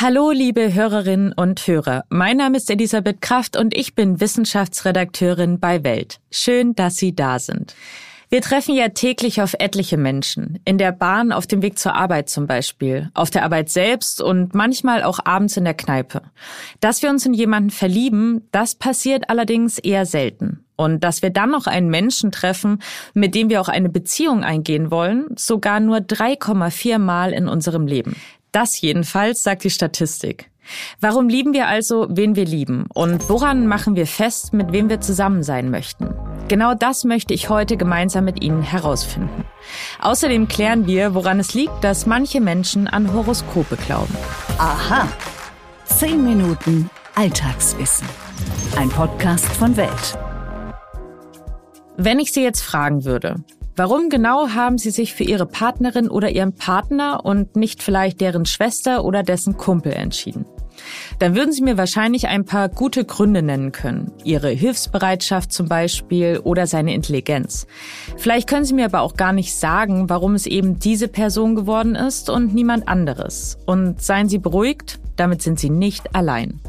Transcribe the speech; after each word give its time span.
Hallo, 0.00 0.30
liebe 0.30 0.74
Hörerinnen 0.74 1.32
und 1.32 1.66
Hörer. 1.66 2.04
Mein 2.08 2.36
Name 2.36 2.58
ist 2.58 2.70
Elisabeth 2.70 3.20
Kraft 3.20 3.56
und 3.56 3.76
ich 3.76 3.96
bin 3.96 4.20
Wissenschaftsredakteurin 4.20 5.58
bei 5.58 5.82
Welt. 5.82 6.20
Schön, 6.30 6.76
dass 6.76 6.94
Sie 6.94 7.16
da 7.16 7.40
sind. 7.40 7.74
Wir 8.28 8.40
treffen 8.40 8.76
ja 8.76 8.90
täglich 8.90 9.42
auf 9.42 9.54
etliche 9.58 9.96
Menschen. 9.96 10.60
In 10.64 10.78
der 10.78 10.92
Bahn, 10.92 11.32
auf 11.32 11.48
dem 11.48 11.62
Weg 11.62 11.80
zur 11.80 11.96
Arbeit 11.96 12.28
zum 12.28 12.46
Beispiel, 12.46 13.10
auf 13.14 13.30
der 13.30 13.42
Arbeit 13.42 13.70
selbst 13.70 14.22
und 14.22 14.54
manchmal 14.54 15.02
auch 15.02 15.18
abends 15.24 15.56
in 15.56 15.64
der 15.64 15.74
Kneipe. 15.74 16.22
Dass 16.78 17.02
wir 17.02 17.10
uns 17.10 17.26
in 17.26 17.34
jemanden 17.34 17.70
verlieben, 17.70 18.46
das 18.52 18.76
passiert 18.76 19.28
allerdings 19.30 19.78
eher 19.78 20.06
selten. 20.06 20.64
Und 20.76 21.02
dass 21.02 21.22
wir 21.22 21.30
dann 21.30 21.50
noch 21.50 21.66
einen 21.66 21.88
Menschen 21.88 22.30
treffen, 22.30 22.80
mit 23.14 23.34
dem 23.34 23.50
wir 23.50 23.60
auch 23.60 23.68
eine 23.68 23.88
Beziehung 23.88 24.44
eingehen 24.44 24.92
wollen, 24.92 25.26
sogar 25.34 25.80
nur 25.80 25.96
3,4 25.96 26.98
Mal 26.98 27.32
in 27.32 27.48
unserem 27.48 27.88
Leben. 27.88 28.14
Das 28.52 28.80
jedenfalls 28.80 29.42
sagt 29.42 29.64
die 29.64 29.70
Statistik. 29.70 30.50
Warum 31.00 31.28
lieben 31.28 31.52
wir 31.52 31.66
also, 31.66 32.06
wen 32.10 32.36
wir 32.36 32.44
lieben? 32.44 32.86
Und 32.92 33.28
woran 33.28 33.66
machen 33.66 33.96
wir 33.96 34.06
fest, 34.06 34.52
mit 34.52 34.72
wem 34.72 34.88
wir 34.90 35.00
zusammen 35.00 35.42
sein 35.42 35.70
möchten? 35.70 36.14
Genau 36.48 36.74
das 36.74 37.04
möchte 37.04 37.34
ich 37.34 37.48
heute 37.48 37.76
gemeinsam 37.76 38.24
mit 38.24 38.42
Ihnen 38.42 38.62
herausfinden. 38.62 39.44
Außerdem 40.00 40.48
klären 40.48 40.86
wir, 40.86 41.14
woran 41.14 41.40
es 41.40 41.54
liegt, 41.54 41.84
dass 41.84 42.06
manche 42.06 42.40
Menschen 42.40 42.86
an 42.86 43.12
Horoskope 43.12 43.76
glauben. 43.76 44.14
Aha. 44.58 45.08
Zehn 45.84 46.24
Minuten 46.24 46.90
Alltagswissen. 47.14 48.08
Ein 48.76 48.88
Podcast 48.88 49.46
von 49.46 49.76
Welt. 49.76 50.18
Wenn 51.96 52.18
ich 52.18 52.32
Sie 52.32 52.44
jetzt 52.44 52.62
fragen 52.62 53.04
würde, 53.04 53.42
Warum 53.78 54.08
genau 54.08 54.48
haben 54.48 54.76
Sie 54.76 54.90
sich 54.90 55.14
für 55.14 55.22
Ihre 55.22 55.46
Partnerin 55.46 56.08
oder 56.08 56.30
Ihren 56.30 56.52
Partner 56.52 57.24
und 57.24 57.54
nicht 57.54 57.80
vielleicht 57.80 58.20
deren 58.20 58.44
Schwester 58.44 59.04
oder 59.04 59.22
dessen 59.22 59.56
Kumpel 59.56 59.92
entschieden? 59.92 60.46
Dann 61.20 61.36
würden 61.36 61.52
Sie 61.52 61.62
mir 61.62 61.78
wahrscheinlich 61.78 62.26
ein 62.26 62.44
paar 62.44 62.68
gute 62.68 63.04
Gründe 63.04 63.40
nennen 63.40 63.70
können. 63.70 64.10
Ihre 64.24 64.50
Hilfsbereitschaft 64.50 65.52
zum 65.52 65.68
Beispiel 65.68 66.40
oder 66.42 66.66
seine 66.66 66.92
Intelligenz. 66.92 67.68
Vielleicht 68.16 68.48
können 68.48 68.64
Sie 68.64 68.74
mir 68.74 68.86
aber 68.86 69.02
auch 69.02 69.14
gar 69.14 69.32
nicht 69.32 69.54
sagen, 69.54 70.10
warum 70.10 70.34
es 70.34 70.46
eben 70.46 70.80
diese 70.80 71.06
Person 71.06 71.54
geworden 71.54 71.94
ist 71.94 72.30
und 72.30 72.52
niemand 72.52 72.88
anderes. 72.88 73.58
Und 73.64 74.02
seien 74.02 74.28
Sie 74.28 74.38
beruhigt, 74.38 74.98
damit 75.14 75.40
sind 75.40 75.60
Sie 75.60 75.70
nicht 75.70 76.16
allein. 76.16 76.60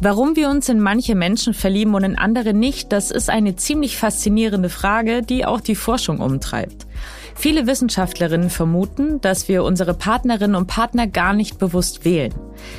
Warum 0.00 0.36
wir 0.36 0.48
uns 0.48 0.68
in 0.68 0.80
manche 0.80 1.16
Menschen 1.16 1.54
verlieben 1.54 1.94
und 1.94 2.04
in 2.04 2.16
andere 2.16 2.54
nicht, 2.54 2.92
das 2.92 3.10
ist 3.10 3.28
eine 3.28 3.56
ziemlich 3.56 3.96
faszinierende 3.96 4.68
Frage, 4.68 5.22
die 5.22 5.44
auch 5.44 5.60
die 5.60 5.74
Forschung 5.74 6.20
umtreibt. 6.20 6.86
Viele 7.34 7.66
Wissenschaftlerinnen 7.66 8.48
vermuten, 8.48 9.20
dass 9.20 9.48
wir 9.48 9.64
unsere 9.64 9.94
Partnerinnen 9.94 10.54
und 10.54 10.68
Partner 10.68 11.08
gar 11.08 11.32
nicht 11.32 11.58
bewusst 11.58 12.04
wählen. 12.04 12.32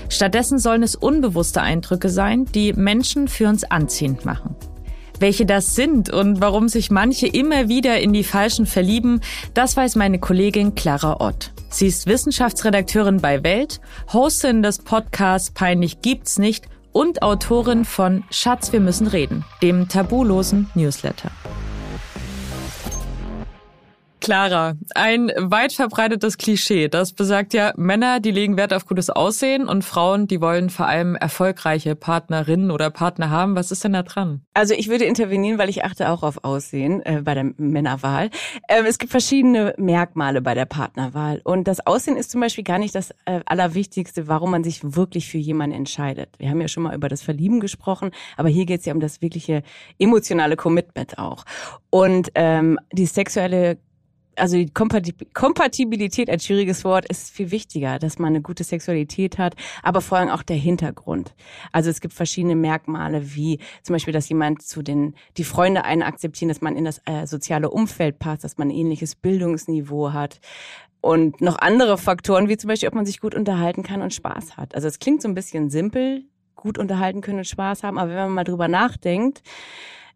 Stattdessen 0.07 0.59
sollen 0.59 0.81
es 0.81 0.95
unbewusste 0.95 1.61
Eindrücke 1.61 2.07
sein, 2.07 2.45
die 2.55 2.71
Menschen 2.71 3.27
für 3.27 3.49
uns 3.49 3.65
anziehend 3.69 4.23
machen. 4.23 4.55
Welche 5.19 5.45
das 5.45 5.75
sind 5.75 6.09
und 6.09 6.39
warum 6.39 6.69
sich 6.69 6.89
manche 6.89 7.27
immer 7.27 7.67
wieder 7.67 7.99
in 7.99 8.13
die 8.13 8.23
Falschen 8.23 8.65
verlieben, 8.65 9.19
das 9.53 9.75
weiß 9.75 9.97
meine 9.97 10.19
Kollegin 10.19 10.73
Clara 10.73 11.19
Ott. 11.19 11.51
Sie 11.69 11.87
ist 11.87 12.07
Wissenschaftsredakteurin 12.07 13.17
bei 13.17 13.43
Welt, 13.43 13.81
Hostin 14.13 14.63
des 14.63 14.77
Podcasts 14.79 15.51
Peinlich 15.51 16.01
gibt's 16.01 16.39
nicht 16.39 16.69
und 16.91 17.21
Autorin 17.21 17.85
von 17.85 18.23
Schatz, 18.31 18.71
wir 18.71 18.79
müssen 18.79 19.07
reden, 19.07 19.45
dem 19.61 19.87
tabulosen 19.87 20.69
Newsletter. 20.75 21.31
Clara, 24.29 24.75
ein 24.93 25.31
weit 25.37 25.73
verbreitetes 25.73 26.37
Klischee, 26.37 26.87
das 26.87 27.13
besagt 27.13 27.55
ja, 27.55 27.73
Männer, 27.77 28.19
die 28.19 28.29
legen 28.29 28.57
Wert 28.57 28.75
auf 28.75 28.85
gutes 28.85 29.09
Aussehen 29.09 29.67
und 29.67 29.83
Frauen, 29.83 30.27
die 30.27 30.39
wollen 30.39 30.69
vor 30.69 30.85
allem 30.85 31.15
erfolgreiche 31.15 31.95
Partnerinnen 31.95 32.69
oder 32.69 32.91
Partner 32.91 33.31
haben. 33.31 33.55
Was 33.55 33.71
ist 33.71 33.83
denn 33.83 33.93
da 33.93 34.03
dran? 34.03 34.41
Also 34.53 34.75
ich 34.75 34.87
würde 34.87 35.05
intervenieren, 35.05 35.57
weil 35.57 35.67
ich 35.67 35.83
achte 35.83 36.11
auch 36.11 36.21
auf 36.21 36.43
Aussehen 36.43 37.03
äh, 37.07 37.23
bei 37.23 37.33
der 37.33 37.53
Männerwahl. 37.57 38.29
Ähm, 38.69 38.85
es 38.85 38.99
gibt 38.99 39.09
verschiedene 39.09 39.73
Merkmale 39.79 40.43
bei 40.43 40.53
der 40.53 40.65
Partnerwahl 40.65 41.41
und 41.43 41.67
das 41.67 41.87
Aussehen 41.87 42.15
ist 42.15 42.29
zum 42.29 42.41
Beispiel 42.41 42.63
gar 42.63 42.77
nicht 42.77 42.93
das 42.93 43.09
äh, 43.25 43.39
Allerwichtigste, 43.47 44.27
warum 44.27 44.51
man 44.51 44.63
sich 44.63 44.81
wirklich 44.83 45.27
für 45.27 45.39
jemanden 45.39 45.75
entscheidet. 45.75 46.29
Wir 46.37 46.51
haben 46.51 46.61
ja 46.61 46.67
schon 46.67 46.83
mal 46.83 46.93
über 46.93 47.09
das 47.09 47.23
Verlieben 47.23 47.61
gesprochen, 47.61 48.11
aber 48.37 48.49
hier 48.49 48.67
geht 48.67 48.81
es 48.81 48.85
ja 48.85 48.93
um 48.93 48.99
das 48.99 49.23
wirkliche 49.23 49.63
emotionale 49.97 50.55
Commitment 50.55 51.17
auch. 51.17 51.45
Und 51.89 52.29
ähm, 52.35 52.77
die 52.93 53.07
sexuelle 53.07 53.79
also 54.35 54.57
die 54.57 54.71
Kompatibilität, 54.71 56.29
ein 56.29 56.39
schwieriges 56.39 56.83
Wort, 56.83 57.05
ist 57.05 57.31
viel 57.31 57.51
wichtiger, 57.51 57.99
dass 57.99 58.19
man 58.19 58.29
eine 58.29 58.41
gute 58.41 58.63
Sexualität 58.63 59.37
hat, 59.37 59.55
aber 59.83 60.01
vor 60.01 60.17
allem 60.17 60.29
auch 60.29 60.43
der 60.43 60.55
Hintergrund. 60.55 61.33
Also 61.71 61.89
es 61.89 62.01
gibt 62.01 62.13
verschiedene 62.13 62.55
Merkmale, 62.55 63.35
wie 63.35 63.59
zum 63.83 63.93
Beispiel, 63.93 64.13
dass 64.13 64.29
jemand 64.29 64.61
zu 64.61 64.81
den, 64.81 65.15
die 65.37 65.43
Freunde 65.43 65.83
einen 65.83 66.03
akzeptieren, 66.03 66.49
dass 66.49 66.61
man 66.61 66.75
in 66.75 66.85
das 66.85 67.01
äh, 67.05 67.25
soziale 67.25 67.69
Umfeld 67.69 68.19
passt, 68.19 68.43
dass 68.43 68.57
man 68.57 68.69
ein 68.69 68.75
ähnliches 68.75 69.15
Bildungsniveau 69.15 70.13
hat. 70.13 70.39
Und 71.01 71.39
noch 71.39 71.57
andere 71.59 71.97
Faktoren, 71.97 72.49
wie 72.49 72.57
zum 72.57 72.67
Beispiel, 72.67 72.89
ob 72.89 72.95
man 72.95 73.05
sich 73.05 73.21
gut 73.21 73.33
unterhalten 73.33 73.83
kann 73.83 74.01
und 74.01 74.13
Spaß 74.13 74.57
hat. 74.57 74.75
Also 74.75 74.87
es 74.87 74.99
klingt 74.99 75.21
so 75.21 75.29
ein 75.29 75.35
bisschen 75.35 75.69
simpel, 75.69 76.25
gut 76.55 76.77
unterhalten 76.77 77.21
können 77.21 77.39
und 77.39 77.47
Spaß 77.47 77.83
haben, 77.83 77.97
aber 77.97 78.09
wenn 78.09 78.17
man 78.17 78.33
mal 78.33 78.43
drüber 78.43 78.67
nachdenkt, 78.67 79.41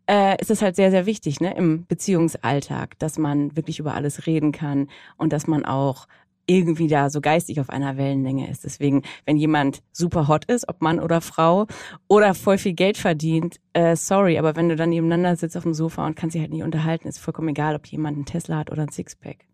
äh, 0.10 0.40
ist 0.42 0.52
es 0.52 0.62
halt 0.62 0.76
sehr, 0.76 0.92
sehr 0.92 1.06
wichtig 1.06 1.40
ne, 1.40 1.56
im 1.56 1.86
Beziehungsalltag, 1.86 2.98
dass 3.00 3.18
man 3.18 3.56
wirklich 3.56 3.80
über 3.80 3.94
alles 3.94 4.28
reden 4.28 4.52
kann 4.52 4.90
und 5.18 5.34
dass 5.34 5.48
man 5.48 5.66
auch 5.66 6.08
irgendwie 6.46 6.88
da 6.88 7.10
so 7.10 7.22
geistig 7.22 7.62
auf 7.62 7.70
einer 7.70 7.98
Wellenlänge 7.98 8.50
ist. 8.50 8.66
Deswegen, 8.66 9.04
wenn 9.26 9.38
jemand 9.38 9.82
super 9.92 10.28
hot 10.28 10.46
ist, 10.46 10.68
ob 10.68 10.82
Mann 10.82 11.00
oder 11.00 11.22
Frau, 11.22 11.68
oder 12.08 12.34
voll 12.34 12.58
viel 12.58 12.74
Geld 12.74 12.98
verdient, 12.98 13.62
äh, 13.72 13.96
sorry, 13.96 14.38
aber 14.38 14.56
wenn 14.56 14.70
du 14.70 14.76
dann 14.76 14.90
nebeneinander 14.90 15.36
sitzt 15.38 15.56
auf 15.56 15.64
dem 15.64 15.74
Sofa 15.74 16.06
und 16.06 16.16
kannst 16.16 16.34
dich 16.34 16.42
halt 16.42 16.52
nicht 16.52 16.64
unterhalten, 16.64 17.08
ist 17.08 17.20
vollkommen 17.20 17.50
egal, 17.50 17.76
ob 17.76 17.86
jemand 17.88 18.18
einen 18.18 18.26
Tesla 18.26 18.58
hat 18.58 18.72
oder 18.72 18.84
ein 18.84 18.90
Sixpack. 18.90 19.46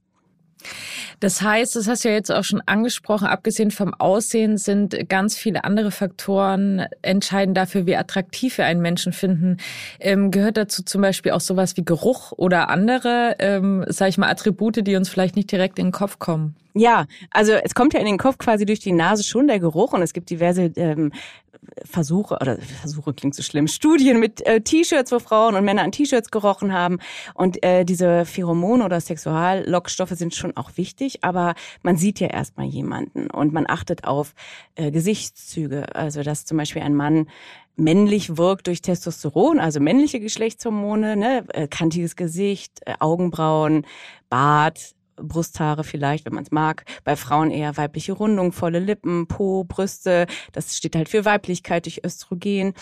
Das 1.20 1.42
heißt, 1.42 1.76
das 1.76 1.88
hast 1.88 2.06
du 2.06 2.10
ja 2.10 2.16
jetzt 2.16 2.32
auch 2.32 2.44
schon 2.44 2.62
angesprochen, 2.66 3.28
abgesehen 3.28 3.72
vom 3.72 3.94
Aussehen 3.94 4.58
sind 4.58 5.10
ganz 5.10 5.38
viele 5.38 5.64
andere 5.64 5.92
Faktoren 5.92 6.86
entscheidend 7.02 7.58
dafür, 7.58 7.86
wie 7.86 7.96
attraktiv 7.96 8.58
wir 8.58 8.66
einen 8.66 8.82
Menschen 8.82 9.12
finden. 9.12 9.58
Ähm, 10.00 10.32
gehört 10.32 10.58
dazu 10.58 10.84
zum 10.84 11.02
Beispiel 11.02 11.34
auch 11.34 11.42
sowas 11.42 11.76
wie 11.78 11.84
Geruch 11.84 12.32
oder 12.32 12.70
andere, 12.70 13.36
ähm, 13.40 13.86
sag 13.88 14.10
ich 14.10 14.18
mal, 14.18 14.30
Attribute, 14.30 14.86
die 14.88 14.96
uns 14.96 15.10
vielleicht 15.10 15.36
nicht 15.36 15.52
direkt 15.52 15.80
in 15.80 15.88
den 15.88 15.92
Kopf 15.92 16.20
kommen? 16.20 16.56
Ja, 16.74 17.08
also 17.32 17.54
es 17.54 17.74
kommt 17.74 17.94
ja 17.94 18.00
in 18.00 18.06
den 18.06 18.18
Kopf 18.18 18.38
quasi 18.38 18.66
durch 18.66 18.80
die 18.80 18.92
Nase 18.92 19.24
schon 19.24 19.48
der 19.48 19.60
Geruch 19.60 19.94
und 19.94 20.02
es 20.02 20.14
gibt 20.14 20.30
diverse 20.30 20.72
ähm, 20.76 21.12
Versuche, 21.84 22.36
oder 22.36 22.58
Versuche 22.58 23.14
klingt 23.14 23.36
so 23.36 23.44
schlimm, 23.44 23.68
Studien 23.68 24.20
mit 24.20 24.46
äh, 24.46 24.62
T-Shirts, 24.62 25.12
wo 25.12 25.20
Frauen 25.20 25.56
und 25.56 25.66
Männer 25.66 25.84
an 25.84 25.92
T-Shirts 25.92 26.32
gerochen 26.32 26.74
haben. 26.74 27.00
Und 27.34 27.64
äh, 27.64 27.86
diese 27.86 28.26
Pheromone 28.26 28.84
oder 28.84 29.00
Sexuallockstoffe 29.02 30.12
sind 30.12 30.36
schon 30.36 30.56
auch 30.58 30.72
wichtig, 30.78 31.24
aber 31.24 31.56
man 31.82 31.98
sieht 31.98 32.20
ja 32.20 32.28
erstmal 32.28 32.68
jemanden 32.68 33.30
und 33.30 33.54
man 33.54 33.66
achtet 33.68 34.06
auf 34.06 34.34
äh, 34.76 34.92
Gesichtszüge. 34.92 35.96
Also 35.96 36.24
dass 36.24 36.46
zum 36.46 36.58
Beispiel 36.58 36.82
ein 36.82 36.96
Mann 36.96 37.28
männlich 37.76 38.38
wirkt 38.38 38.68
durch 38.68 38.82
Testosteron, 38.82 39.60
also 39.60 39.80
männliche 39.80 40.20
Geschlechtshormone, 40.20 41.16
ne, 41.16 41.46
äh, 41.54 41.68
kantiges 41.68 42.16
Gesicht, 42.16 42.82
äh, 42.86 42.96
Augenbrauen, 43.00 43.86
Bart, 44.30 44.96
Brusthaare 45.22 45.84
vielleicht, 45.84 46.26
wenn 46.26 46.34
man 46.34 46.44
es 46.44 46.52
mag. 46.52 46.86
Bei 47.04 47.16
Frauen 47.16 47.52
eher 47.52 47.78
weibliche 47.78 48.14
Rundung, 48.14 48.52
volle 48.52 48.80
Lippen, 48.80 49.28
Po, 49.28 49.64
Brüste. 49.64 50.28
Das 50.52 50.76
steht 50.76 50.96
halt 50.96 51.10
für 51.10 51.26
Weiblichkeit 51.26 51.86
durch 51.86 52.04
Östrogen. 52.04 52.74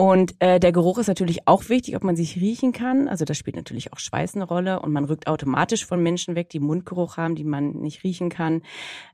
Und 0.00 0.34
äh, 0.38 0.58
der 0.58 0.72
Geruch 0.72 0.96
ist 0.96 1.08
natürlich 1.08 1.46
auch 1.46 1.68
wichtig, 1.68 1.94
ob 1.94 2.04
man 2.04 2.16
sich 2.16 2.36
riechen 2.36 2.72
kann. 2.72 3.06
Also 3.06 3.26
da 3.26 3.34
spielt 3.34 3.56
natürlich 3.56 3.92
auch 3.92 3.98
Schweiß 3.98 4.34
eine 4.34 4.44
Rolle 4.44 4.80
und 4.80 4.94
man 4.94 5.04
rückt 5.04 5.26
automatisch 5.26 5.84
von 5.84 6.02
Menschen 6.02 6.34
weg, 6.36 6.48
die 6.48 6.58
Mundgeruch 6.58 7.18
haben, 7.18 7.34
die 7.34 7.44
man 7.44 7.72
nicht 7.72 8.02
riechen 8.02 8.30
kann. 8.30 8.62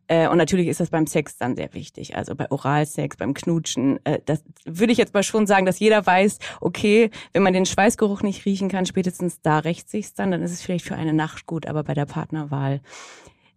Äh, 0.07 0.29
und 0.29 0.39
natürlich 0.39 0.69
ist 0.69 0.79
das 0.79 0.91
beim 0.91 1.09
Sex 1.09 1.39
dann 1.39 1.57
sehr 1.57 1.75
wichtig. 1.75 2.15
Also 2.15 2.37
bei 2.37 2.49
Oralsex, 2.53 3.17
beim 3.17 3.35
Knutschen. 3.35 3.99
Äh, 4.05 4.21
das 4.27 4.45
würde 4.65 4.93
ich 4.93 4.99
jetzt 4.99 5.13
mal 5.13 5.25
schon 5.25 5.49
sagen, 5.49 5.67
dass 5.67 5.81
jeder 5.81 6.07
weiß, 6.07 6.39
okay, 6.61 7.11
wenn 7.33 7.43
man 7.43 7.53
den 7.53 7.67
Schweißgeruch 7.67 8.23
nicht 8.23 8.45
riechen 8.45 8.69
kann, 8.69 8.87
spätestens 8.87 9.41
da 9.43 9.59
rächt 9.59 9.91
sich's 9.91 10.15
dann, 10.15 10.31
dann 10.31 10.43
ist 10.43 10.53
es 10.53 10.63
vielleicht 10.63 10.85
für 10.85 10.95
eine 10.95 11.15
Nacht 11.15 11.47
gut. 11.47 11.67
Aber 11.67 11.83
bei 11.83 11.95
der 11.95 12.07
Partnerwahl 12.07 12.81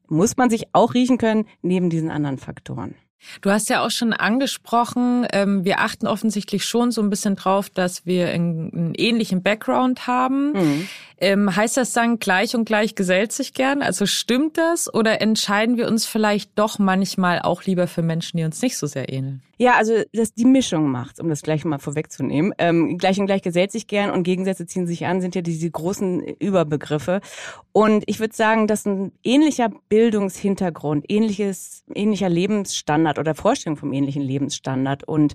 muss 0.07 0.35
man 0.35 0.49
sich 0.49 0.69
auch 0.73 0.95
riechen 0.95 1.19
können, 1.19 1.45
neben 1.61 1.91
diesen 1.91 2.09
anderen 2.09 2.39
Faktoren. 2.39 2.95
Du 3.41 3.49
hast 3.49 3.69
ja 3.69 3.85
auch 3.85 3.91
schon 3.91 4.13
angesprochen, 4.13 5.27
ähm, 5.33 5.65
wir 5.65 5.79
achten 5.79 6.07
offensichtlich 6.07 6.65
schon 6.65 6.91
so 6.91 7.01
ein 7.01 7.09
bisschen 7.09 7.35
drauf, 7.35 7.69
dass 7.69 8.05
wir 8.05 8.29
einen, 8.29 8.93
ähnlichen 8.95 9.43
Background 9.43 10.07
haben. 10.07 10.53
Mhm. 10.53 10.87
Ähm, 11.21 11.55
heißt 11.55 11.77
das 11.77 11.91
dann, 11.91 12.19
gleich 12.19 12.55
und 12.55 12.65
gleich 12.65 12.95
gesellt 12.95 13.33
sich 13.33 13.53
gern? 13.53 13.81
Also 13.81 14.05
stimmt 14.05 14.57
das 14.57 14.93
oder 14.93 15.21
entscheiden 15.21 15.77
wir 15.77 15.87
uns 15.87 16.05
vielleicht 16.05 16.51
doch 16.55 16.79
manchmal 16.79 17.41
auch 17.41 17.63
lieber 17.63 17.87
für 17.87 18.01
Menschen, 18.01 18.37
die 18.37 18.45
uns 18.45 18.61
nicht 18.61 18.77
so 18.77 18.87
sehr 18.87 19.11
ähneln? 19.11 19.41
Ja, 19.61 19.73
also 19.75 20.01
das 20.13 20.33
die 20.33 20.45
Mischung 20.45 20.89
macht, 20.89 21.19
um 21.19 21.27
das 21.27 21.41
gleich 21.41 21.65
mal 21.65 21.79
vorwegzunehmen. 21.79 22.53
Ähm, 22.57 22.97
gleich 22.97 23.19
und 23.19 23.25
gleich 23.25 23.41
gesellt 23.41 23.73
sich 23.73 23.87
gern 23.87 24.09
und 24.09 24.23
Gegensätze 24.23 24.65
ziehen 24.65 24.87
sich 24.87 25.05
an, 25.05 25.19
sind 25.19 25.35
ja 25.35 25.41
diese 25.41 25.69
großen 25.69 26.23
Überbegriffe. 26.23 27.19
Und 27.73 28.05
ich 28.07 28.21
würde 28.21 28.33
sagen, 28.33 28.67
dass 28.67 28.85
ein 28.85 29.11
ähnlicher 29.21 29.69
Bildungshintergrund, 29.89 31.03
ähnliches, 31.09 31.83
ähnlicher 31.93 32.29
Lebensstandard 32.29 33.08
Lebensstandard 33.09 33.19
oder 33.19 33.35
Vorstellung 33.35 33.77
vom 33.77 33.93
ähnlichen 33.93 34.21
Lebensstandard 34.21 35.03
und 35.03 35.33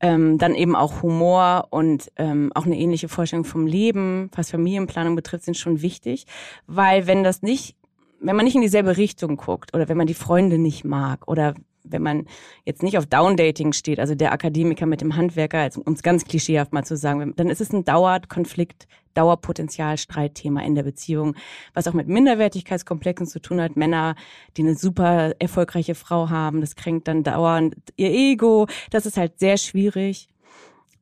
ähm, 0.00 0.38
dann 0.38 0.54
eben 0.54 0.76
auch 0.76 1.02
Humor 1.02 1.68
und 1.70 2.10
ähm, 2.16 2.50
auch 2.54 2.66
eine 2.66 2.78
ähnliche 2.78 3.08
Vorstellung 3.08 3.44
vom 3.44 3.66
Leben, 3.66 4.30
was 4.34 4.50
Familienplanung 4.50 5.16
betrifft, 5.16 5.44
sind 5.44 5.56
schon 5.56 5.80
wichtig, 5.80 6.26
weil 6.66 7.06
wenn 7.06 7.24
das 7.24 7.42
nicht, 7.42 7.76
wenn 8.20 8.36
man 8.36 8.44
nicht 8.44 8.56
in 8.56 8.60
dieselbe 8.60 8.96
Richtung 8.96 9.36
guckt 9.36 9.74
oder 9.74 9.88
wenn 9.88 9.96
man 9.96 10.06
die 10.06 10.14
Freunde 10.14 10.58
nicht 10.58 10.84
mag 10.84 11.26
oder 11.26 11.54
wenn 11.90 12.02
man 12.02 12.26
jetzt 12.64 12.82
nicht 12.82 12.98
auf 12.98 13.06
Downdating 13.06 13.72
steht, 13.72 14.00
also 14.00 14.14
der 14.14 14.32
Akademiker 14.32 14.86
mit 14.86 15.00
dem 15.00 15.16
Handwerker, 15.16 15.68
um 15.84 15.92
es 15.92 16.02
ganz 16.02 16.24
klischeehaft 16.24 16.72
mal 16.72 16.84
zu 16.84 16.96
sagen, 16.96 17.34
dann 17.36 17.48
ist 17.48 17.60
es 17.60 17.72
ein 17.72 17.84
Dauerkonflikt, 17.84 18.86
Dauerpotenzial, 19.14 19.96
Streitthema 19.96 20.62
in 20.62 20.74
der 20.74 20.82
Beziehung, 20.82 21.34
was 21.74 21.88
auch 21.88 21.94
mit 21.94 22.06
Minderwertigkeitskomplexen 22.06 23.26
zu 23.26 23.40
tun 23.40 23.60
hat. 23.60 23.76
Männer, 23.76 24.14
die 24.56 24.62
eine 24.62 24.74
super 24.74 25.34
erfolgreiche 25.38 25.94
Frau 25.94 26.28
haben, 26.28 26.60
das 26.60 26.76
kränkt 26.76 27.08
dann 27.08 27.22
dauernd 27.22 27.76
ihr 27.96 28.10
Ego. 28.10 28.66
Das 28.90 29.06
ist 29.06 29.16
halt 29.16 29.38
sehr 29.38 29.56
schwierig. 29.56 30.28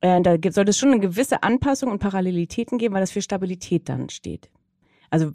Äh, 0.01 0.21
da 0.23 0.37
sollte 0.51 0.71
es 0.71 0.79
schon 0.79 0.93
eine 0.93 1.01
gewisse 1.01 1.43
Anpassung 1.43 1.91
und 1.91 1.99
Parallelitäten 1.99 2.79
geben, 2.79 2.95
weil 2.95 3.01
das 3.01 3.11
für 3.11 3.23
Stabilität 3.23 3.89
dann 3.89 4.09
steht. 4.09 4.51
Also 5.11 5.33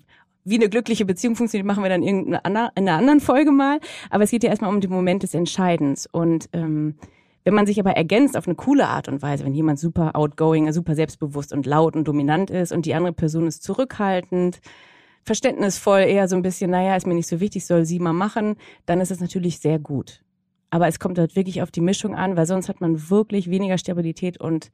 wie 0.50 0.56
eine 0.56 0.70
glückliche 0.70 1.06
Beziehung 1.06 1.36
funktioniert, 1.36 1.68
machen 1.68 1.84
wir 1.84 1.90
dann 1.90 2.04
in 2.04 2.36
einer 2.36 2.72
anderen 2.76 3.20
Folge 3.20 3.52
mal. 3.52 3.80
Aber 4.10 4.24
es 4.24 4.32
geht 4.32 4.44
ja 4.44 4.50
erstmal 4.50 4.74
um 4.74 4.82
den 4.82 4.92
Moment 4.92 5.24
des 5.24 5.34
Entscheidens. 5.34 6.08
Und 6.12 6.50
ähm, 6.54 6.96
wenn 7.44 7.54
man 7.54 7.66
sich 7.66 7.80
aber 7.80 7.92
ergänzt 7.92 8.38
auf 8.38 8.48
eine 8.48 8.56
coole 8.56 8.88
Art 8.88 9.08
und 9.08 9.22
Weise, 9.22 9.46
wenn 9.46 9.54
jemand 9.54 9.80
super 9.80 10.16
outgoing, 10.16 10.72
super 10.72 10.96
selbstbewusst 10.96 11.54
und 11.54 11.66
laut 11.66 11.96
und 11.96 12.08
dominant 12.08 12.50
ist 12.50 12.72
und 12.72 12.86
die 12.86 12.94
andere 12.94 13.14
Person 13.14 13.48
ist 13.48 13.64
zurückhaltend, 13.64 14.60
verständnisvoll, 15.24 16.02
eher 16.02 16.28
so 16.28 16.36
ein 16.36 16.42
bisschen, 16.42 16.72
naja, 16.72 16.96
ist 16.96 17.08
mir 17.08 17.14
nicht 17.14 17.30
so 17.30 17.40
wichtig, 17.40 17.66
soll 17.66 17.86
sie 17.86 18.00
mal 18.00 18.14
machen, 18.14 18.56
dann 18.86 19.02
ist 19.02 19.12
es 19.12 19.20
natürlich 19.20 19.60
sehr 19.60 19.80
gut. 19.80 20.22
Aber 20.70 20.88
es 20.88 21.00
kommt 21.00 21.18
halt 21.18 21.36
wirklich 21.36 21.62
auf 21.62 21.72
die 21.72 21.82
Mischung 21.82 22.16
an, 22.16 22.36
weil 22.36 22.46
sonst 22.46 22.70
hat 22.70 22.82
man 22.82 23.10
wirklich 23.10 23.50
weniger 23.50 23.78
Stabilität 23.78 24.40
und 24.40 24.70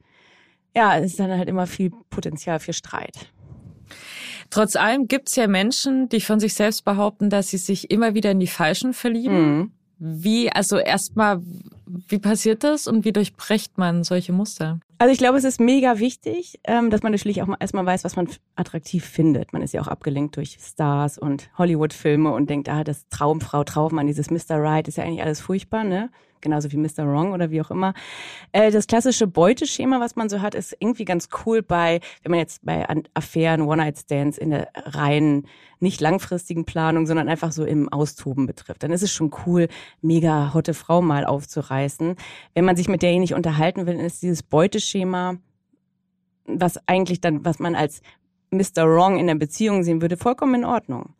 ja, 0.74 0.98
es 0.98 1.12
ist 1.12 1.20
dann 1.20 1.30
halt 1.30 1.48
immer 1.48 1.66
viel 1.66 1.90
Potenzial 2.10 2.60
für 2.60 2.72
Streit. 2.74 3.32
Trotz 4.50 4.76
allem 4.76 5.08
gibt 5.08 5.28
es 5.28 5.36
ja 5.36 5.46
Menschen, 5.46 6.08
die 6.08 6.20
von 6.20 6.40
sich 6.40 6.54
selbst 6.54 6.84
behaupten, 6.84 7.30
dass 7.30 7.48
sie 7.48 7.58
sich 7.58 7.90
immer 7.90 8.14
wieder 8.14 8.30
in 8.30 8.40
die 8.40 8.46
Falschen 8.46 8.92
verlieben. 8.92 9.58
Mhm. 9.58 9.70
Wie, 9.98 10.50
also 10.50 10.76
erstmal, 10.76 11.40
wie 11.86 12.18
passiert 12.18 12.64
das 12.64 12.86
und 12.86 13.06
wie 13.06 13.12
durchbrecht 13.12 13.78
man 13.78 14.04
solche 14.04 14.32
Muster? 14.32 14.78
Also 14.98 15.12
ich 15.12 15.18
glaube, 15.18 15.38
es 15.38 15.44
ist 15.44 15.58
mega 15.58 15.98
wichtig, 15.98 16.60
ähm, 16.64 16.90
dass 16.90 17.02
man 17.02 17.12
natürlich 17.12 17.42
auch 17.42 17.48
erstmal 17.58 17.86
weiß, 17.86 18.04
was 18.04 18.14
man 18.14 18.28
attraktiv 18.56 19.04
findet. 19.04 19.54
Man 19.54 19.62
ist 19.62 19.72
ja 19.72 19.80
auch 19.80 19.88
abgelenkt 19.88 20.36
durch 20.36 20.58
Stars 20.60 21.16
und 21.16 21.48
Hollywood-Filme 21.56 22.30
und 22.30 22.50
denkt, 22.50 22.68
ah, 22.68 22.84
das 22.84 23.08
Traumfrau, 23.08 23.64
Traummann, 23.64 24.06
dieses 24.06 24.30
Mr. 24.30 24.56
Right 24.56 24.86
ist 24.86 24.98
ja 24.98 25.04
eigentlich 25.04 25.22
alles 25.22 25.40
furchtbar, 25.40 25.84
ne? 25.84 26.10
Genauso 26.40 26.70
wie 26.72 26.76
Mr. 26.76 27.06
Wrong 27.06 27.32
oder 27.32 27.50
wie 27.50 27.60
auch 27.60 27.70
immer. 27.70 27.94
Äh, 28.52 28.70
das 28.70 28.86
klassische 28.86 29.26
Beuteschema, 29.26 30.00
was 30.00 30.16
man 30.16 30.28
so 30.28 30.40
hat, 30.40 30.54
ist 30.54 30.76
irgendwie 30.78 31.04
ganz 31.04 31.28
cool 31.44 31.62
bei, 31.62 32.00
wenn 32.22 32.30
man 32.30 32.40
jetzt 32.40 32.64
bei 32.64 32.86
Affären, 33.14 33.62
One-Night-Stands 33.62 34.38
in 34.38 34.50
der 34.50 34.68
reinen, 34.74 35.46
nicht 35.80 36.00
langfristigen 36.00 36.64
Planung, 36.64 37.06
sondern 37.06 37.28
einfach 37.28 37.52
so 37.52 37.64
im 37.64 37.88
Austoben 37.88 38.46
betrifft. 38.46 38.82
Dann 38.82 38.92
ist 38.92 39.02
es 39.02 39.12
schon 39.12 39.30
cool, 39.46 39.68
mega 40.00 40.54
hotte 40.54 40.74
Frau 40.74 41.02
mal 41.02 41.24
aufzureißen. 41.24 42.16
Wenn 42.54 42.64
man 42.64 42.76
sich 42.76 42.88
mit 42.88 43.02
der 43.02 43.18
nicht 43.18 43.34
unterhalten 43.34 43.86
will, 43.86 43.98
ist 44.00 44.22
dieses 44.22 44.42
Beuteschema, 44.42 45.36
was 46.46 46.80
eigentlich 46.86 47.20
dann, 47.20 47.44
was 47.44 47.58
man 47.58 47.74
als 47.74 48.00
Mr. 48.50 48.86
Wrong 48.86 49.18
in 49.18 49.26
der 49.26 49.34
Beziehung 49.34 49.82
sehen 49.82 50.00
würde, 50.00 50.16
vollkommen 50.16 50.54
in 50.54 50.64
Ordnung. 50.64 51.14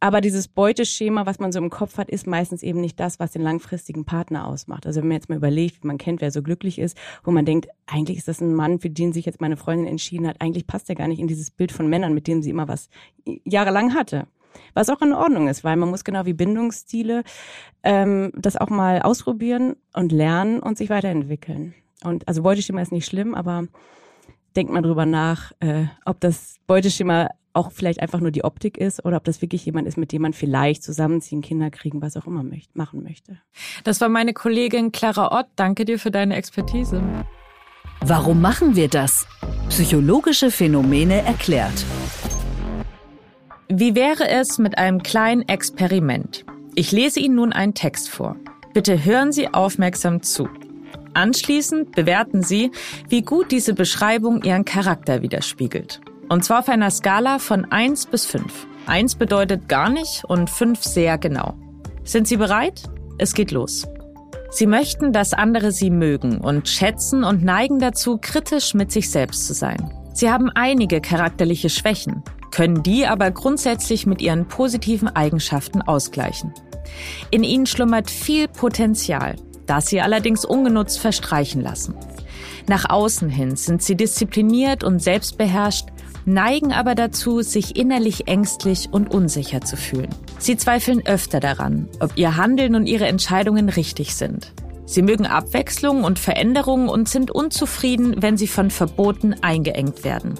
Aber 0.00 0.20
dieses 0.20 0.46
Beuteschema, 0.46 1.26
was 1.26 1.40
man 1.40 1.50
so 1.50 1.58
im 1.58 1.70
Kopf 1.70 1.98
hat, 1.98 2.08
ist 2.08 2.26
meistens 2.26 2.62
eben 2.62 2.80
nicht 2.80 3.00
das, 3.00 3.18
was 3.18 3.32
den 3.32 3.42
langfristigen 3.42 4.04
Partner 4.04 4.46
ausmacht. 4.46 4.86
Also 4.86 5.00
wenn 5.00 5.08
man 5.08 5.16
jetzt 5.16 5.28
mal 5.28 5.36
überlegt, 5.36 5.82
wie 5.82 5.86
man 5.88 5.98
kennt, 5.98 6.20
wer 6.20 6.30
so 6.30 6.42
glücklich 6.42 6.78
ist, 6.78 6.96
wo 7.24 7.32
man 7.32 7.44
denkt, 7.44 7.68
eigentlich 7.86 8.18
ist 8.18 8.28
das 8.28 8.40
ein 8.40 8.54
Mann, 8.54 8.78
für 8.78 8.90
den 8.90 9.12
sich 9.12 9.26
jetzt 9.26 9.40
meine 9.40 9.56
Freundin 9.56 9.88
entschieden 9.88 10.28
hat, 10.28 10.40
eigentlich 10.40 10.66
passt 10.66 10.88
er 10.88 10.94
gar 10.94 11.08
nicht 11.08 11.18
in 11.18 11.26
dieses 11.26 11.50
Bild 11.50 11.72
von 11.72 11.88
Männern, 11.88 12.14
mit 12.14 12.28
denen 12.28 12.42
sie 12.42 12.50
immer 12.50 12.68
was 12.68 12.88
jahrelang 13.44 13.94
hatte. 13.94 14.28
Was 14.74 14.88
auch 14.88 15.02
in 15.02 15.12
Ordnung 15.12 15.48
ist, 15.48 15.64
weil 15.64 15.76
man 15.76 15.90
muss 15.90 16.04
genau 16.04 16.26
wie 16.26 16.32
Bindungsstile 16.32 17.22
ähm, 17.82 18.32
das 18.36 18.56
auch 18.56 18.70
mal 18.70 19.02
ausprobieren 19.02 19.76
und 19.94 20.12
lernen 20.12 20.60
und 20.60 20.78
sich 20.78 20.90
weiterentwickeln. 20.90 21.74
Und 22.04 22.26
also 22.28 22.42
Beuteschema 22.42 22.80
ist 22.80 22.92
nicht 22.92 23.06
schlimm, 23.06 23.34
aber 23.34 23.66
denkt 24.58 24.72
mal 24.72 24.82
drüber 24.82 25.06
nach, 25.06 25.52
äh, 25.60 25.84
ob 26.04 26.18
das 26.20 26.56
Beuteschema 26.66 27.30
auch 27.52 27.70
vielleicht 27.70 28.00
einfach 28.00 28.18
nur 28.18 28.32
die 28.32 28.42
Optik 28.42 28.76
ist 28.76 29.04
oder 29.04 29.16
ob 29.16 29.24
das 29.24 29.40
wirklich 29.40 29.64
jemand 29.64 29.86
ist, 29.86 29.96
mit 29.96 30.10
dem 30.10 30.22
man 30.22 30.32
vielleicht 30.32 30.82
zusammenziehen, 30.82 31.42
Kinder 31.42 31.70
kriegen, 31.70 32.02
was 32.02 32.16
auch 32.16 32.26
immer 32.26 32.42
möcht 32.42 32.74
machen 32.76 33.04
möchte. 33.04 33.38
Das 33.84 34.00
war 34.00 34.08
meine 34.08 34.32
Kollegin 34.32 34.90
Clara 34.90 35.38
Ott. 35.38 35.46
Danke 35.54 35.84
dir 35.84 35.98
für 35.98 36.10
deine 36.10 36.34
Expertise. 36.36 37.00
Warum 38.00 38.40
machen 38.40 38.74
wir 38.74 38.88
das? 38.88 39.26
Psychologische 39.68 40.50
Phänomene 40.50 41.22
erklärt. 41.22 41.84
Wie 43.68 43.94
wäre 43.94 44.28
es 44.28 44.58
mit 44.58 44.76
einem 44.76 45.02
kleinen 45.02 45.42
Experiment? 45.48 46.44
Ich 46.74 46.90
lese 46.90 47.20
Ihnen 47.20 47.36
nun 47.36 47.52
einen 47.52 47.74
Text 47.74 48.08
vor. 48.08 48.36
Bitte 48.74 49.04
hören 49.04 49.30
Sie 49.30 49.52
aufmerksam 49.54 50.22
zu. 50.22 50.48
Anschließend 51.18 51.96
bewerten 51.96 52.44
Sie, 52.44 52.70
wie 53.08 53.22
gut 53.22 53.50
diese 53.50 53.74
Beschreibung 53.74 54.44
Ihren 54.44 54.64
Charakter 54.64 55.20
widerspiegelt. 55.20 56.00
Und 56.28 56.44
zwar 56.44 56.60
auf 56.60 56.68
einer 56.68 56.92
Skala 56.92 57.40
von 57.40 57.64
1 57.64 58.06
bis 58.06 58.24
5. 58.24 58.68
1 58.86 59.16
bedeutet 59.16 59.68
gar 59.68 59.90
nicht 59.90 60.22
und 60.28 60.48
5 60.48 60.80
sehr 60.80 61.18
genau. 61.18 61.54
Sind 62.04 62.28
Sie 62.28 62.36
bereit? 62.36 62.84
Es 63.18 63.34
geht 63.34 63.50
los. 63.50 63.88
Sie 64.50 64.68
möchten, 64.68 65.12
dass 65.12 65.32
andere 65.32 65.72
Sie 65.72 65.90
mögen 65.90 66.38
und 66.38 66.68
schätzen 66.68 67.24
und 67.24 67.42
neigen 67.42 67.80
dazu, 67.80 68.18
kritisch 68.22 68.74
mit 68.74 68.92
sich 68.92 69.10
selbst 69.10 69.44
zu 69.44 69.54
sein. 69.54 69.90
Sie 70.14 70.30
haben 70.30 70.50
einige 70.50 71.00
charakterliche 71.00 71.68
Schwächen, 71.68 72.22
können 72.52 72.84
die 72.84 73.08
aber 73.08 73.32
grundsätzlich 73.32 74.06
mit 74.06 74.22
Ihren 74.22 74.46
positiven 74.46 75.08
Eigenschaften 75.08 75.82
ausgleichen. 75.82 76.54
In 77.32 77.42
Ihnen 77.42 77.66
schlummert 77.66 78.08
viel 78.08 78.46
Potenzial, 78.46 79.34
das 79.68 79.86
Sie 79.86 80.00
allerdings 80.00 80.44
ungenutzt 80.44 80.98
verstreichen 80.98 81.62
lassen. 81.62 81.94
Nach 82.66 82.90
außen 82.90 83.30
hin 83.30 83.56
sind 83.56 83.82
Sie 83.82 83.96
diszipliniert 83.96 84.84
und 84.84 85.00
selbstbeherrscht, 85.00 85.86
neigen 86.24 86.72
aber 86.72 86.94
dazu, 86.94 87.42
sich 87.42 87.76
innerlich 87.76 88.28
ängstlich 88.28 88.88
und 88.90 89.12
unsicher 89.14 89.60
zu 89.60 89.76
fühlen. 89.76 90.14
Sie 90.38 90.56
zweifeln 90.56 91.06
öfter 91.06 91.40
daran, 91.40 91.88
ob 92.00 92.16
ihr 92.16 92.36
Handeln 92.36 92.74
und 92.74 92.86
ihre 92.86 93.06
Entscheidungen 93.06 93.68
richtig 93.68 94.14
sind. 94.14 94.52
Sie 94.84 95.02
mögen 95.02 95.26
Abwechslung 95.26 96.04
und 96.04 96.18
Veränderungen 96.18 96.88
und 96.88 97.08
sind 97.08 97.30
unzufrieden, 97.30 98.22
wenn 98.22 98.36
sie 98.38 98.46
von 98.46 98.70
Verboten 98.70 99.34
eingeengt 99.42 100.02
werden. 100.02 100.34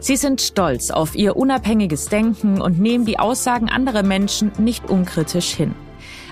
Sie 0.00 0.16
sind 0.16 0.40
stolz 0.40 0.90
auf 0.90 1.14
ihr 1.14 1.36
unabhängiges 1.36 2.08
Denken 2.08 2.60
und 2.60 2.78
nehmen 2.78 3.06
die 3.06 3.18
Aussagen 3.18 3.68
anderer 3.68 4.02
Menschen 4.02 4.52
nicht 4.58 4.90
unkritisch 4.90 5.54
hin. 5.54 5.74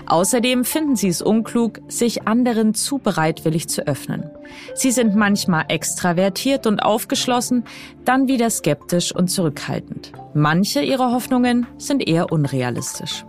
Außerdem 0.07 0.65
finden 0.65 0.95
sie 0.95 1.07
es 1.07 1.21
unklug, 1.21 1.79
sich 1.87 2.27
anderen 2.27 2.73
zu 2.73 2.97
bereitwillig 2.97 3.67
zu 3.69 3.87
öffnen. 3.87 4.29
Sie 4.75 4.91
sind 4.91 5.15
manchmal 5.15 5.65
extravertiert 5.69 6.67
und 6.67 6.79
aufgeschlossen, 6.79 7.63
dann 8.05 8.27
wieder 8.27 8.49
skeptisch 8.49 9.15
und 9.15 9.29
zurückhaltend. 9.29 10.11
Manche 10.33 10.81
ihrer 10.81 11.11
Hoffnungen 11.11 11.65
sind 11.77 12.07
eher 12.07 12.31
unrealistisch. 12.31 13.25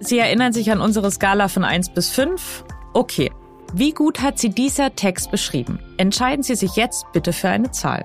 Sie 0.00 0.18
erinnern 0.18 0.52
sich 0.52 0.70
an 0.70 0.80
unsere 0.80 1.10
Skala 1.10 1.48
von 1.48 1.64
1 1.64 1.90
bis 1.90 2.10
5? 2.10 2.64
Okay. 2.92 3.30
Wie 3.72 3.92
gut 3.92 4.20
hat 4.20 4.38
sie 4.38 4.50
dieser 4.50 4.94
Text 4.94 5.32
beschrieben? 5.32 5.80
Entscheiden 5.96 6.44
Sie 6.44 6.54
sich 6.54 6.76
jetzt 6.76 7.06
bitte 7.12 7.32
für 7.32 7.48
eine 7.48 7.72
Zahl. 7.72 8.04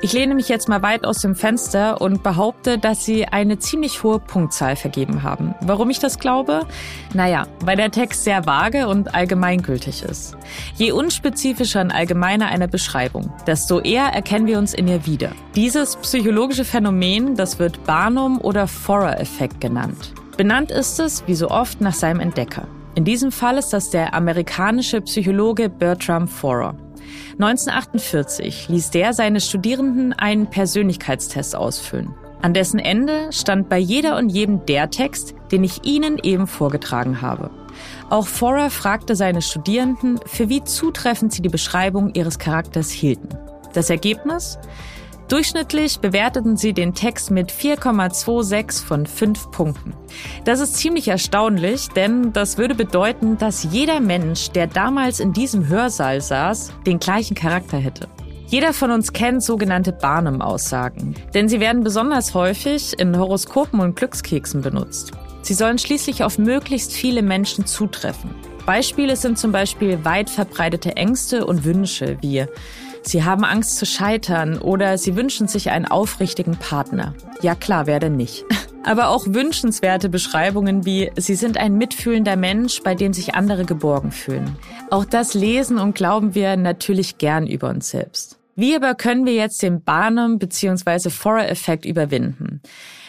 Ich 0.00 0.12
lehne 0.12 0.36
mich 0.36 0.48
jetzt 0.48 0.68
mal 0.68 0.80
weit 0.82 1.04
aus 1.04 1.22
dem 1.22 1.34
Fenster 1.34 2.00
und 2.00 2.22
behaupte, 2.22 2.78
dass 2.78 3.04
Sie 3.04 3.26
eine 3.26 3.58
ziemlich 3.58 4.04
hohe 4.04 4.20
Punktzahl 4.20 4.76
vergeben 4.76 5.24
haben. 5.24 5.56
Warum 5.60 5.90
ich 5.90 5.98
das 5.98 6.20
glaube? 6.20 6.60
Naja, 7.14 7.48
weil 7.64 7.76
der 7.76 7.90
Text 7.90 8.22
sehr 8.22 8.46
vage 8.46 8.86
und 8.86 9.16
allgemeingültig 9.16 10.04
ist. 10.04 10.36
Je 10.76 10.92
unspezifischer 10.92 11.80
und 11.80 11.90
allgemeiner 11.90 12.46
eine 12.46 12.68
Beschreibung, 12.68 13.32
desto 13.48 13.80
eher 13.80 14.04
erkennen 14.04 14.46
wir 14.46 14.58
uns 14.58 14.72
in 14.72 14.86
ihr 14.86 15.04
wieder. 15.04 15.32
Dieses 15.56 15.96
psychologische 15.96 16.64
Phänomen, 16.64 17.34
das 17.34 17.58
wird 17.58 17.82
Barnum 17.84 18.40
oder 18.40 18.68
Forer-Effekt 18.68 19.60
genannt. 19.60 20.14
Benannt 20.36 20.70
ist 20.70 21.00
es, 21.00 21.26
wie 21.26 21.34
so 21.34 21.50
oft, 21.50 21.80
nach 21.80 21.94
seinem 21.94 22.20
Entdecker. 22.20 22.68
In 22.94 23.04
diesem 23.04 23.32
Fall 23.32 23.58
ist 23.58 23.70
das 23.70 23.90
der 23.90 24.14
amerikanische 24.14 25.00
Psychologe 25.00 25.68
Bertram 25.68 26.28
Forer. 26.28 26.76
1948 27.32 28.68
ließ 28.68 28.90
der 28.90 29.12
seine 29.12 29.40
Studierenden 29.40 30.12
einen 30.12 30.48
Persönlichkeitstest 30.48 31.56
ausfüllen. 31.56 32.14
An 32.40 32.54
dessen 32.54 32.78
Ende 32.78 33.32
stand 33.32 33.68
bei 33.68 33.78
jeder 33.78 34.16
und 34.16 34.28
jedem 34.28 34.64
der 34.66 34.90
Text, 34.90 35.34
den 35.50 35.64
ich 35.64 35.84
Ihnen 35.84 36.18
eben 36.22 36.46
vorgetragen 36.46 37.20
habe. 37.20 37.50
Auch 38.10 38.26
Forer 38.26 38.70
fragte 38.70 39.16
seine 39.16 39.42
Studierenden, 39.42 40.20
für 40.24 40.48
wie 40.48 40.62
zutreffend 40.62 41.32
sie 41.32 41.42
die 41.42 41.48
Beschreibung 41.48 42.14
ihres 42.14 42.38
Charakters 42.38 42.90
hielten. 42.90 43.28
Das 43.72 43.90
Ergebnis? 43.90 44.58
Durchschnittlich 45.28 46.00
bewerteten 46.00 46.56
sie 46.56 46.72
den 46.72 46.94
Text 46.94 47.30
mit 47.30 47.52
4,26 47.52 48.82
von 48.82 49.04
5 49.04 49.50
Punkten. 49.50 49.92
Das 50.46 50.58
ist 50.60 50.76
ziemlich 50.76 51.08
erstaunlich, 51.08 51.88
denn 51.88 52.32
das 52.32 52.56
würde 52.56 52.74
bedeuten, 52.74 53.36
dass 53.36 53.68
jeder 53.70 54.00
Mensch, 54.00 54.48
der 54.50 54.66
damals 54.66 55.20
in 55.20 55.34
diesem 55.34 55.68
Hörsaal 55.68 56.22
saß, 56.22 56.72
den 56.86 56.98
gleichen 56.98 57.34
Charakter 57.34 57.76
hätte. 57.76 58.08
Jeder 58.46 58.72
von 58.72 58.90
uns 58.90 59.12
kennt 59.12 59.42
sogenannte 59.42 59.92
Barnum-Aussagen, 59.92 61.14
denn 61.34 61.50
sie 61.50 61.60
werden 61.60 61.84
besonders 61.84 62.32
häufig 62.32 62.98
in 62.98 63.18
Horoskopen 63.18 63.80
und 63.80 63.96
Glückskeksen 63.96 64.62
benutzt. 64.62 65.12
Sie 65.42 65.52
sollen 65.52 65.76
schließlich 65.76 66.24
auf 66.24 66.38
möglichst 66.38 66.94
viele 66.94 67.20
Menschen 67.20 67.66
zutreffen. 67.66 68.30
Beispiele 68.64 69.16
sind 69.16 69.38
zum 69.38 69.52
Beispiel 69.52 70.02
weit 70.06 70.30
verbreitete 70.30 70.96
Ängste 70.96 71.44
und 71.44 71.64
Wünsche 71.64 72.16
wie 72.22 72.46
Sie 73.08 73.24
haben 73.24 73.42
Angst 73.42 73.78
zu 73.78 73.86
scheitern 73.86 74.58
oder 74.58 74.98
Sie 74.98 75.16
wünschen 75.16 75.48
sich 75.48 75.70
einen 75.70 75.86
aufrichtigen 75.86 76.56
Partner. 76.58 77.14
Ja 77.40 77.54
klar, 77.54 77.86
wer 77.86 78.00
denn 78.00 78.16
nicht? 78.16 78.44
Aber 78.84 79.08
auch 79.08 79.24
wünschenswerte 79.26 80.10
Beschreibungen 80.10 80.84
wie 80.84 81.10
Sie 81.16 81.34
sind 81.34 81.56
ein 81.56 81.78
mitfühlender 81.78 82.36
Mensch, 82.36 82.82
bei 82.82 82.94
dem 82.94 83.14
sich 83.14 83.34
andere 83.34 83.64
geborgen 83.64 84.12
fühlen. 84.12 84.56
Auch 84.90 85.06
das 85.06 85.32
lesen 85.32 85.78
und 85.78 85.94
glauben 85.94 86.34
wir 86.34 86.56
natürlich 86.58 87.16
gern 87.16 87.46
über 87.46 87.70
uns 87.70 87.88
selbst. 87.88 88.38
Wie 88.56 88.76
aber 88.76 88.94
können 88.94 89.24
wir 89.24 89.34
jetzt 89.34 89.62
den 89.62 89.82
Barnum 89.82 90.38
bzw. 90.38 91.08
Forer-Effekt 91.08 91.86
überwinden? 91.86 92.60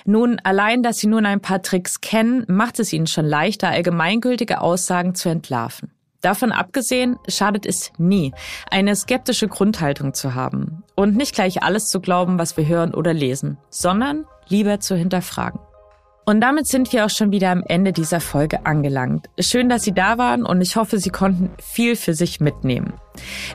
Nun, 0.05 0.39
allein, 0.45 0.81
dass 0.81 0.99
Sie 0.99 1.07
nun 1.07 1.25
ein 1.25 1.41
paar 1.41 1.61
Tricks 1.61 1.99
kennen, 1.99 2.45
macht 2.47 2.79
es 2.79 2.93
Ihnen 2.93 3.07
schon 3.07 3.25
leichter, 3.25 3.67
allgemeingültige 3.67 4.61
Aussagen 4.61 5.13
zu 5.13 5.27
entlarven. 5.27 5.91
Davon 6.21 6.51
abgesehen 6.51 7.17
schadet 7.27 7.65
es 7.65 7.91
nie, 7.97 8.33
eine 8.69 8.95
skeptische 8.95 9.47
Grundhaltung 9.47 10.13
zu 10.13 10.35
haben 10.35 10.83
und 10.95 11.15
nicht 11.15 11.33
gleich 11.33 11.63
alles 11.63 11.89
zu 11.89 12.01
glauben, 12.01 12.37
was 12.37 12.57
wir 12.57 12.67
hören 12.67 12.93
oder 12.93 13.13
lesen, 13.13 13.57
sondern 13.69 14.25
lieber 14.49 14.79
zu 14.79 14.95
hinterfragen. 14.95 15.61
Und 16.25 16.41
damit 16.41 16.67
sind 16.67 16.93
wir 16.93 17.05
auch 17.05 17.09
schon 17.09 17.31
wieder 17.31 17.49
am 17.49 17.63
Ende 17.65 17.91
dieser 17.91 18.19
Folge 18.19 18.63
angelangt. 18.67 19.27
Schön, 19.39 19.67
dass 19.67 19.83
Sie 19.83 19.93
da 19.93 20.19
waren 20.19 20.45
und 20.45 20.61
ich 20.61 20.75
hoffe, 20.75 20.99
Sie 20.99 21.09
konnten 21.09 21.49
viel 21.59 21.95
für 21.95 22.13
sich 22.13 22.39
mitnehmen. 22.39 22.93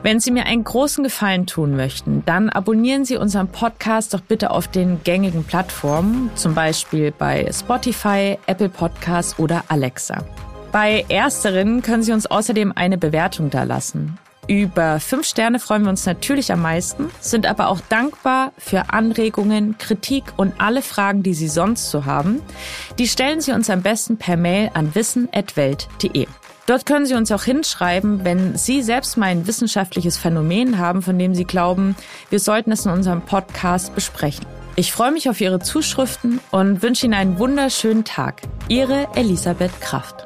Wenn 0.03 0.19
Sie 0.19 0.29
mir 0.29 0.45
einen 0.45 0.65
großen 0.65 1.01
Gefallen 1.01 1.45
tun 1.45 1.77
möchten, 1.77 2.23
dann 2.25 2.49
abonnieren 2.49 3.05
Sie 3.05 3.15
unseren 3.15 3.47
Podcast 3.47 4.13
doch 4.13 4.19
bitte 4.19 4.51
auf 4.51 4.67
den 4.67 5.01
gängigen 5.05 5.45
Plattformen, 5.45 6.31
zum 6.35 6.53
Beispiel 6.53 7.13
bei 7.17 7.49
Spotify, 7.53 8.37
Apple 8.45 8.69
Podcasts 8.69 9.39
oder 9.39 9.63
Alexa. 9.69 10.25
Bei 10.75 11.05
ersteren 11.07 11.81
können 11.81 12.03
Sie 12.03 12.11
uns 12.11 12.25
außerdem 12.25 12.73
eine 12.75 12.97
Bewertung 12.97 13.49
dalassen. 13.49 14.17
Über 14.49 14.99
fünf 14.99 15.25
Sterne 15.25 15.59
freuen 15.59 15.83
wir 15.83 15.89
uns 15.89 16.05
natürlich 16.05 16.51
am 16.51 16.61
meisten, 16.61 17.09
sind 17.21 17.45
aber 17.45 17.69
auch 17.69 17.79
dankbar 17.87 18.51
für 18.57 18.89
Anregungen, 18.89 19.77
Kritik 19.77 20.25
und 20.35 20.59
alle 20.59 20.81
Fragen, 20.81 21.23
die 21.23 21.33
Sie 21.33 21.47
sonst 21.47 21.91
so 21.91 22.03
haben. 22.03 22.41
Die 22.99 23.07
stellen 23.07 23.39
Sie 23.39 23.53
uns 23.53 23.69
am 23.69 23.83
besten 23.83 24.17
per 24.17 24.35
Mail 24.35 24.69
an 24.73 24.93
wissen.welt.de. 24.93 26.27
Dort 26.65 26.85
können 26.85 27.05
Sie 27.05 27.15
uns 27.15 27.31
auch 27.31 27.43
hinschreiben, 27.43 28.25
wenn 28.25 28.57
Sie 28.57 28.81
selbst 28.81 29.15
mal 29.15 29.27
ein 29.27 29.47
wissenschaftliches 29.47 30.17
Phänomen 30.17 30.77
haben, 30.77 31.01
von 31.01 31.17
dem 31.17 31.35
Sie 31.35 31.45
glauben, 31.45 31.95
wir 32.29 32.41
sollten 32.41 32.73
es 32.73 32.85
in 32.85 32.91
unserem 32.91 33.21
Podcast 33.21 33.95
besprechen. 33.95 34.45
Ich 34.75 34.91
freue 34.91 35.13
mich 35.13 35.29
auf 35.29 35.39
Ihre 35.39 35.61
Zuschriften 35.61 36.41
und 36.51 36.83
wünsche 36.83 37.05
Ihnen 37.05 37.13
einen 37.13 37.39
wunderschönen 37.39 38.03
Tag. 38.03 38.41
Ihre 38.67 39.07
Elisabeth 39.15 39.79
Kraft. 39.79 40.24